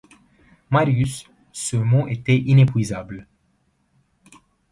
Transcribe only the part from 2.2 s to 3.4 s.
inépuisable.